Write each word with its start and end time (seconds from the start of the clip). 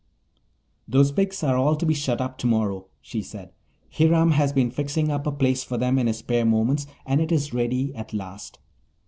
"Those 0.87 1.11
pigs 1.11 1.43
are 1.43 1.55
all 1.55 1.75
to 1.75 1.85
be 1.85 1.93
shut 1.93 2.21
up 2.21 2.39
tomorrow," 2.39 2.87
she 3.03 3.21
said. 3.21 3.51
"Hiram 3.91 4.31
has 4.31 4.51
been 4.51 4.71
fixing 4.71 5.11
up 5.11 5.27
a 5.27 5.31
place 5.31 5.63
for 5.63 5.77
them 5.77 5.99
in 5.99 6.07
his 6.07 6.17
spare 6.17 6.43
moments 6.43 6.87
and 7.05 7.21
it 7.21 7.31
is 7.31 7.53
ready 7.53 7.93
at 7.93 8.11
last." 8.11 8.57